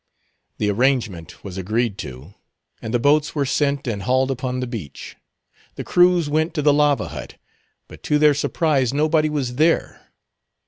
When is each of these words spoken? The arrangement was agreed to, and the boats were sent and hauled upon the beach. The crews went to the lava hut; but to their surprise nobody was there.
The 0.57 0.71
arrangement 0.71 1.43
was 1.43 1.59
agreed 1.59 1.99
to, 1.99 2.33
and 2.81 2.91
the 2.91 2.97
boats 2.97 3.35
were 3.35 3.45
sent 3.45 3.87
and 3.87 4.01
hauled 4.01 4.31
upon 4.31 4.59
the 4.59 4.65
beach. 4.65 5.15
The 5.75 5.83
crews 5.83 6.27
went 6.27 6.55
to 6.55 6.63
the 6.63 6.73
lava 6.73 7.09
hut; 7.09 7.35
but 7.87 8.01
to 8.01 8.17
their 8.17 8.33
surprise 8.33 8.95
nobody 8.95 9.29
was 9.29 9.57
there. 9.57 10.07